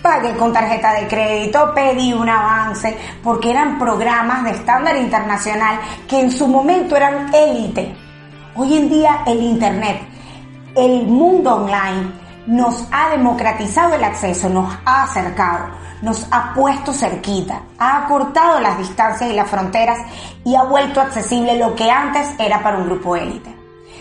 Pagué 0.00 0.34
con 0.36 0.54
tarjeta 0.54 0.94
de 0.94 1.06
crédito, 1.06 1.72
pedí 1.74 2.14
un 2.14 2.28
avance, 2.30 2.96
porque 3.22 3.50
eran 3.50 3.78
programas 3.78 4.44
de 4.44 4.52
estándar 4.52 4.96
internacional 4.96 5.78
que 6.08 6.20
en 6.20 6.30
su 6.30 6.48
momento 6.48 6.96
eran 6.96 7.32
élite. 7.34 7.94
Hoy 8.54 8.74
en 8.74 8.88
día 8.88 9.18
el 9.26 9.42
Internet, 9.42 10.00
el 10.74 11.06
mundo 11.06 11.56
online, 11.56 12.25
nos 12.46 12.86
ha 12.92 13.10
democratizado 13.10 13.94
el 13.94 14.04
acceso, 14.04 14.48
nos 14.48 14.72
ha 14.84 15.02
acercado, 15.04 15.66
nos 16.02 16.26
ha 16.30 16.54
puesto 16.54 16.92
cerquita, 16.92 17.62
ha 17.78 18.04
acortado 18.04 18.60
las 18.60 18.78
distancias 18.78 19.30
y 19.30 19.34
las 19.34 19.50
fronteras 19.50 19.98
y 20.44 20.54
ha 20.54 20.62
vuelto 20.62 21.00
accesible 21.00 21.58
lo 21.58 21.74
que 21.74 21.90
antes 21.90 22.28
era 22.38 22.62
para 22.62 22.78
un 22.78 22.86
grupo 22.86 23.16
élite. 23.16 23.54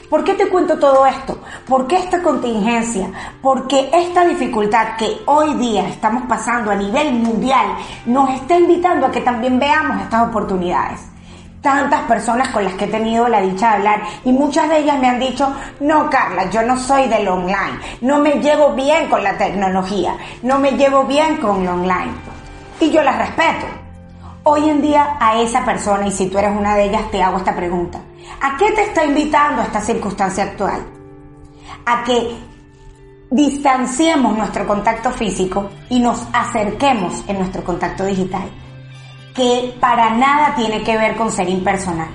¿Por 0.10 0.24
qué 0.24 0.36
te 0.36 0.50
cuento 0.50 0.78
todo 0.78 1.06
esto? 1.08 1.40
¿Por 1.68 1.88
qué 1.88 1.98
esta 1.98 2.22
contingencia? 2.22 3.10
Porque 3.42 3.90
esta 3.92 4.24
dificultad 4.24 4.96
que 4.98 5.22
hoy 5.25 5.56
día 5.56 5.88
estamos 5.88 6.24
pasando 6.28 6.70
a 6.70 6.75
nivel 6.75 7.14
mundial 7.14 7.75
nos 8.06 8.30
está 8.30 8.58
invitando 8.58 9.08
a 9.08 9.12
que 9.12 9.22
también 9.22 9.58
veamos 9.60 10.02
estas 10.02 10.28
oportunidades 10.28 11.14
tantas 11.65 12.01
personas 12.03 12.50
con 12.50 12.63
las 12.63 12.75
que 12.75 12.86
he 12.86 12.89
tenido 12.89 13.27
la 13.27 13.41
dicha 13.41 13.69
de 13.69 13.75
hablar 13.77 14.03
y 14.24 14.31
muchas 14.31 14.69
de 14.69 14.77
ellas 14.77 15.00
me 15.00 15.10
han 15.10 15.19
dicho, 15.19 15.51
no 15.79 16.07
Carla, 16.12 16.48
yo 16.51 16.62
no 16.62 16.77
soy 16.77 17.07
del 17.07 17.27
online, 17.27 17.79
no 18.01 18.19
me 18.19 18.34
llevo 18.34 18.74
bien 18.74 19.10
con 19.10 19.24
la 19.24 19.36
tecnología, 19.36 20.15
no 20.43 20.60
me 20.60 20.74
llevo 20.74 21.05
bien 21.05 21.38
con 21.38 21.65
lo 21.65 21.74
online. 21.74 22.13
Y 22.79 22.91
yo 22.91 23.01
las 23.01 23.17
respeto. 23.17 23.65
Hoy 24.43 24.69
en 24.69 24.79
día 24.79 25.17
a 25.19 25.41
esa 25.41 25.65
persona, 25.65 26.05
y 26.05 26.12
si 26.12 26.27
tú 26.27 26.38
eres 26.38 26.55
una 26.55 26.75
de 26.75 26.84
ellas, 26.84 27.10
te 27.10 27.24
hago 27.24 27.38
esta 27.38 27.55
pregunta. 27.55 28.00
¿A 28.41 28.57
qué 28.57 28.72
te 28.72 28.84
está 28.84 29.03
invitando 29.03 29.63
esta 29.63 29.81
circunstancia 29.81 30.43
actual? 30.43 30.86
A 31.88 32.03
que 32.03 32.38
distanciemos 33.31 34.38
nuestro 34.38 34.67
contacto 34.67 35.10
físico 35.10 35.72
y 35.89 36.00
nos 36.00 36.27
acerquemos 36.31 37.24
en 37.27 37.39
nuestro 37.39 37.63
contacto 37.63 38.05
digital 38.05 38.51
que 39.36 39.75
para 39.80 40.12
nada 40.12 40.56
tiene 40.56 40.82
que 40.82 40.98
ver 40.98 41.15
con 41.15 41.32
ser 41.32 41.50
impersonal. 41.50 42.08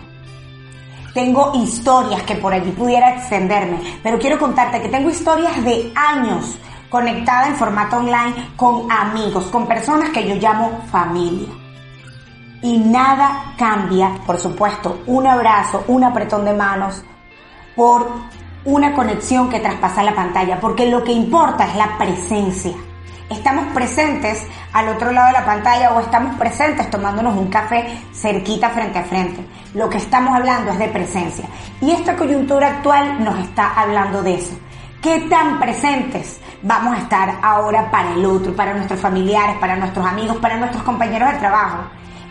Tengo 1.12 1.52
historias 1.54 2.22
que 2.22 2.36
por 2.36 2.54
allí 2.54 2.70
pudiera 2.70 3.14
extenderme, 3.14 3.78
pero 4.02 4.18
quiero 4.18 4.38
contarte 4.38 4.80
que 4.80 4.88
tengo 4.88 5.10
historias 5.10 5.62
de 5.64 5.92
años 5.94 6.56
conectada 6.88 7.48
en 7.48 7.56
formato 7.56 7.98
online 7.98 8.52
con 8.56 8.90
amigos, 8.90 9.44
con 9.46 9.66
personas 9.66 10.10
que 10.10 10.26
yo 10.26 10.34
llamo 10.36 10.82
familia. 10.90 11.48
Y 12.62 12.78
nada 12.78 13.54
cambia, 13.56 14.12
por 14.26 14.38
supuesto, 14.38 15.02
un 15.06 15.26
abrazo, 15.26 15.84
un 15.88 16.04
apretón 16.04 16.44
de 16.44 16.52
manos, 16.52 17.02
por 17.76 18.06
una 18.64 18.94
conexión 18.94 19.48
que 19.48 19.60
traspasa 19.60 20.02
la 20.02 20.14
pantalla, 20.14 20.58
porque 20.60 20.90
lo 20.90 21.02
que 21.02 21.12
importa 21.12 21.66
es 21.66 21.76
la 21.76 21.98
presencia 21.98 22.72
estamos 23.30 23.72
presentes 23.72 24.44
al 24.72 24.88
otro 24.88 25.12
lado 25.12 25.28
de 25.28 25.32
la 25.34 25.46
pantalla 25.46 25.94
o 25.94 26.00
estamos 26.00 26.36
presentes 26.36 26.90
tomándonos 26.90 27.36
un 27.36 27.48
café 27.48 27.86
cerquita 28.12 28.70
frente 28.70 28.98
a 28.98 29.04
frente. 29.04 29.46
Lo 29.74 29.88
que 29.88 29.98
estamos 29.98 30.34
hablando 30.34 30.72
es 30.72 30.78
de 30.78 30.88
presencia. 30.88 31.44
Y 31.80 31.92
esta 31.92 32.16
coyuntura 32.16 32.68
actual 32.68 33.24
nos 33.24 33.38
está 33.38 33.72
hablando 33.80 34.22
de 34.22 34.34
eso. 34.34 34.58
¿Qué 35.00 35.20
tan 35.30 35.58
presentes 35.58 36.40
vamos 36.62 36.94
a 36.94 36.98
estar 36.98 37.38
ahora 37.42 37.90
para 37.90 38.12
el 38.12 38.26
otro, 38.26 38.54
para 38.54 38.74
nuestros 38.74 39.00
familiares, 39.00 39.56
para 39.58 39.76
nuestros 39.76 40.04
amigos, 40.04 40.36
para 40.38 40.56
nuestros 40.56 40.82
compañeros 40.82 41.32
de 41.32 41.38
trabajo? 41.38 41.84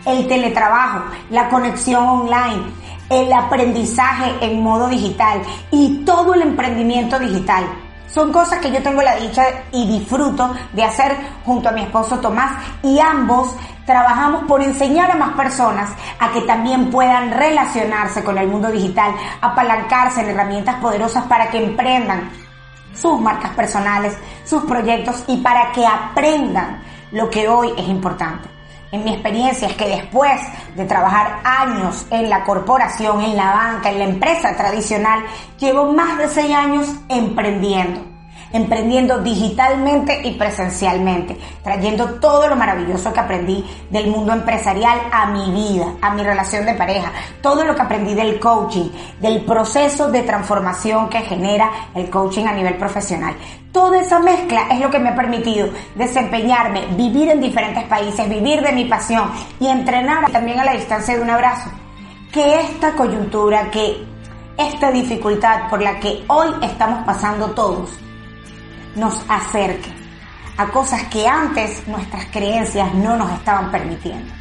El 0.06 0.28
teletrabajo, 0.28 1.04
la 1.30 1.48
conexión 1.48 2.06
online, 2.06 2.62
el 3.08 3.32
aprendizaje 3.32 4.32
en 4.40 4.62
modo 4.62 4.88
digital 4.88 5.42
y 5.72 6.04
todo 6.04 6.34
el 6.34 6.42
emprendimiento 6.42 7.18
digital 7.18 7.64
son 8.12 8.32
cosas 8.32 8.58
que 8.58 8.70
yo 8.70 8.82
tengo 8.82 9.02
la 9.02 9.16
dicha 9.16 9.44
y 9.72 9.86
disfruto 9.86 10.52
de 10.72 10.84
hacer 10.84 11.16
junto 11.44 11.68
a 11.68 11.72
mi 11.72 11.82
esposo 11.82 12.18
Tomás 12.18 12.52
y 12.82 12.98
ambos 12.98 13.54
trabajamos 13.86 14.44
por 14.44 14.62
enseñar 14.62 15.10
a 15.10 15.16
más 15.16 15.34
personas 15.34 15.90
a 16.18 16.30
que 16.32 16.42
también 16.42 16.90
puedan 16.90 17.30
relacionarse 17.30 18.22
con 18.22 18.38
el 18.38 18.48
mundo 18.48 18.70
digital, 18.70 19.14
apalancarse 19.40 20.20
en 20.20 20.30
herramientas 20.30 20.76
poderosas 20.76 21.24
para 21.24 21.50
que 21.50 21.64
emprendan 21.64 22.30
sus 22.94 23.20
marcas 23.20 23.52
personales, 23.54 24.16
sus 24.44 24.62
proyectos 24.64 25.24
y 25.26 25.38
para 25.38 25.72
que 25.72 25.86
aprendan 25.86 26.82
lo 27.12 27.30
que 27.30 27.48
hoy 27.48 27.72
es 27.76 27.88
importante 27.88 28.59
en 28.92 29.04
mi 29.04 29.12
experiencia 29.12 29.68
es 29.68 29.74
que 29.74 29.88
después 29.88 30.40
de 30.74 30.84
trabajar 30.84 31.40
años 31.44 32.06
en 32.10 32.28
la 32.28 32.44
corporación, 32.44 33.20
en 33.22 33.36
la 33.36 33.50
banca, 33.52 33.90
en 33.90 33.98
la 33.98 34.04
empresa 34.04 34.56
tradicional, 34.56 35.24
llevo 35.58 35.92
más 35.92 36.18
de 36.18 36.28
seis 36.28 36.54
años 36.54 36.88
emprendiendo. 37.08 38.09
Emprendiendo 38.52 39.18
digitalmente 39.20 40.20
y 40.26 40.32
presencialmente, 40.32 41.36
trayendo 41.62 42.14
todo 42.14 42.48
lo 42.48 42.56
maravilloso 42.56 43.12
que 43.12 43.20
aprendí 43.20 43.64
del 43.90 44.08
mundo 44.08 44.32
empresarial 44.32 45.00
a 45.12 45.26
mi 45.26 45.50
vida, 45.50 45.86
a 46.00 46.14
mi 46.14 46.22
relación 46.22 46.66
de 46.66 46.74
pareja, 46.74 47.12
todo 47.40 47.64
lo 47.64 47.74
que 47.74 47.82
aprendí 47.82 48.14
del 48.14 48.40
coaching, 48.40 48.90
del 49.20 49.44
proceso 49.44 50.10
de 50.10 50.22
transformación 50.22 51.08
que 51.08 51.20
genera 51.20 51.70
el 51.94 52.10
coaching 52.10 52.46
a 52.46 52.52
nivel 52.52 52.76
profesional. 52.76 53.34
Toda 53.72 54.00
esa 54.00 54.18
mezcla 54.18 54.66
es 54.70 54.80
lo 54.80 54.90
que 54.90 54.98
me 54.98 55.10
ha 55.10 55.14
permitido 55.14 55.68
desempeñarme, 55.94 56.86
vivir 56.96 57.30
en 57.30 57.40
diferentes 57.40 57.84
países, 57.84 58.28
vivir 58.28 58.60
de 58.62 58.72
mi 58.72 58.86
pasión 58.86 59.30
y 59.60 59.68
entrenar 59.68 60.30
también 60.32 60.58
a 60.58 60.64
la 60.64 60.72
distancia 60.72 61.14
de 61.14 61.22
un 61.22 61.30
abrazo. 61.30 61.70
Que 62.32 62.60
esta 62.60 62.92
coyuntura, 62.92 63.70
que 63.70 64.04
esta 64.56 64.90
dificultad 64.90 65.68
por 65.70 65.80
la 65.80 66.00
que 66.00 66.24
hoy 66.26 66.48
estamos 66.62 67.04
pasando 67.04 67.52
todos, 67.52 67.90
nos 68.96 69.24
acerque 69.28 69.90
a 70.56 70.66
cosas 70.68 71.04
que 71.04 71.26
antes 71.26 71.86
nuestras 71.88 72.26
creencias 72.26 72.92
no 72.94 73.16
nos 73.16 73.32
estaban 73.32 73.70
permitiendo. 73.70 74.32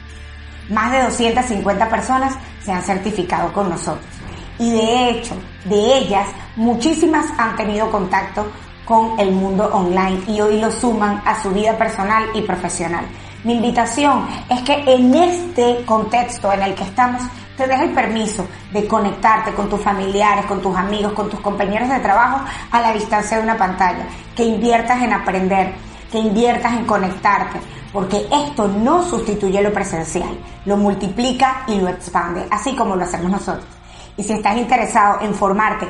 Más 0.70 0.92
de 0.92 1.04
250 1.04 1.90
personas 1.90 2.36
se 2.64 2.72
han 2.72 2.84
certificado 2.84 3.52
con 3.54 3.70
nosotros 3.70 4.20
y 4.60 4.72
de 4.72 5.10
hecho, 5.10 5.36
de 5.66 5.98
ellas, 5.98 6.28
muchísimas 6.58 7.26
han 7.38 7.56
tenido 7.56 7.90
contacto 7.90 8.46
con 8.84 9.18
el 9.18 9.32
mundo 9.32 9.70
online 9.72 10.22
y 10.28 10.42
hoy 10.42 10.60
lo 10.60 10.70
suman 10.70 11.22
a 11.26 11.42
su 11.42 11.52
vida 11.52 11.78
personal 11.78 12.26
y 12.34 12.42
profesional. 12.42 13.06
Mi 13.46 13.54
invitación 13.54 14.28
es 14.50 14.62
que 14.64 14.84
en 14.86 15.16
este 15.16 15.86
contexto 15.86 16.52
en 16.52 16.62
el 16.62 16.76
que 16.76 16.84
estamos 16.84 17.24
te 17.60 17.68
des 17.68 17.82
el 17.82 17.90
permiso 17.90 18.48
de 18.72 18.88
conectarte 18.88 19.54
con 19.54 19.70
tus 19.70 19.82
familiares, 19.82 20.46
con 20.46 20.62
tus 20.62 20.74
amigos, 20.78 21.12
con 21.12 21.30
tus 21.30 21.42
compañeros 21.42 21.90
de 21.90 22.00
trabajo 22.00 22.46
a 22.72 22.80
la 22.80 22.94
distancia 22.94 23.36
de 23.36 23.44
una 23.44 23.58
pantalla, 23.58 24.08
que 24.34 24.46
inviertas 24.46 25.02
en 25.02 25.12
aprender, 25.12 25.74
que 26.10 26.20
inviertas 26.20 26.72
en 26.72 26.86
conectarte, 26.86 27.60
porque 27.92 28.26
esto 28.32 28.66
no 28.70 29.04
sustituye 29.04 29.62
lo 29.62 29.74
presencial, 29.74 30.40
lo 30.64 30.78
multiplica 30.78 31.64
y 31.68 31.82
lo 31.82 31.90
expande, 31.90 32.48
así 32.50 32.74
como 32.78 32.96
lo 32.96 33.04
hacemos 33.04 33.30
nosotros. 33.30 33.68
Y 34.16 34.24
si 34.24 34.32
estás 34.32 34.56
interesado 34.56 35.20
en 35.20 35.34
formarte 35.34 35.86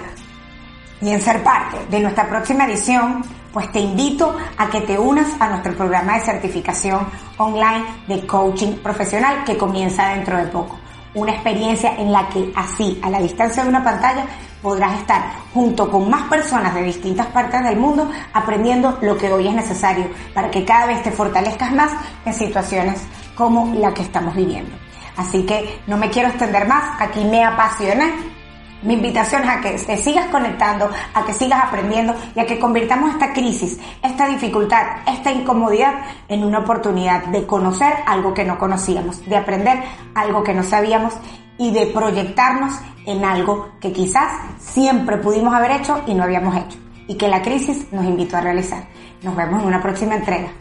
y 1.02 1.10
en 1.12 1.22
ser 1.22 1.44
parte 1.44 1.78
de 1.88 2.00
nuestra 2.00 2.28
próxima 2.28 2.66
edición, 2.66 3.24
pues 3.54 3.72
te 3.72 3.80
invito 3.80 4.36
a 4.58 4.70
que 4.72 4.82
te 4.82 4.98
unas 4.98 5.40
a 5.40 5.50
nuestro 5.50 5.76
programa 5.76 6.16
de 6.16 6.22
certificación 6.22 7.06
online 7.38 7.86
de 8.08 8.26
coaching 8.26 8.78
profesional 8.78 9.44
que 9.44 9.56
comienza 9.56 10.10
dentro 10.10 10.36
de 10.36 10.46
poco. 10.46 10.88
Una 11.13 11.32
experiencia 11.32 11.96
en 11.98 12.12
la 12.12 12.30
que 12.30 12.51
así, 12.56 13.00
a 13.01 13.10
la 13.10 13.20
distancia 13.20 13.63
de 13.63 13.70
una 13.70 13.84
pantalla, 13.84 14.25
podrás 14.62 15.00
estar 15.00 15.32
junto 15.54 15.89
con 15.89 16.10
más 16.10 16.24
personas 16.30 16.75
de 16.75 16.84
distintas 16.84 17.28
partes 17.28 17.63
del 17.63 17.78
mundo 17.78 18.10
aprendiendo 18.34 18.98
lo 19.01 19.18
que 19.18 19.32
hoy 19.32 19.48
es 19.48 19.54
necesario 19.54 20.08
para 20.34 20.51
que 20.51 20.66
cada 20.66 20.88
vez 20.88 21.01
te 21.01 21.12
fortalezcas 21.12 21.72
más 21.72 21.92
en 22.25 22.34
situaciones 22.34 23.01
como 23.36 23.74
la 23.75 23.94
que 23.94 24.04
estamos 24.04 24.36
viviendo. 24.36 24.75
Así 25.18 25.46
que 25.46 25.80
no 25.88 25.98
me 25.98 26.10
quiero 26.10 26.30
extender 26.30 26.68
más, 26.68 27.00
aquí 27.00 27.24
me 27.25 27.44
apasioné 27.44 28.38
mi 28.82 28.94
invitación 28.94 29.44
es 29.44 29.50
a 29.50 29.62
que 29.62 29.72
te 29.72 29.98
sigas 29.98 30.28
conectando, 30.28 30.90
a 31.14 31.26
que 31.26 31.34
sigas 31.34 31.64
aprendiendo 31.64 32.16
y 32.36 32.40
a 32.40 32.46
que 32.46 32.60
convirtamos 32.60 33.12
esta 33.12 33.34
crisis, 33.34 33.80
esta 34.02 34.28
dificultad, 34.28 34.84
esta 35.08 35.32
incomodidad 35.32 35.94
en 36.28 36.44
una 36.44 36.60
oportunidad 36.60 37.26
de 37.26 37.46
conocer 37.46 37.94
algo 38.06 38.34
que 38.34 38.46
no 38.46 38.58
conocíamos, 38.58 39.26
de 39.26 39.36
aprender 39.36 39.84
algo 40.16 40.44
que 40.44 40.54
no 40.54 40.64
sabíamos 40.64 41.14
y 41.58 41.72
de 41.72 41.88
proyectarnos 41.88 42.74
en 43.06 43.26
algo 43.26 43.70
que 43.82 43.92
quizás 43.92 44.32
siempre 44.60 45.18
pudimos 45.18 45.54
haber 45.54 45.72
hecho 45.72 46.02
y 46.08 46.14
no 46.14 46.24
habíamos 46.24 46.56
hecho 46.56 46.78
y 47.10 47.16
que 47.16 47.28
la 47.28 47.42
crisis 47.42 47.92
nos 47.92 48.06
invitó 48.06 48.38
a 48.38 48.42
realizar. 48.42 48.88
Nos 49.24 49.36
vemos 49.36 49.62
en 49.62 49.68
una 49.68 49.82
próxima 49.82 50.16
entrega. 50.16 50.52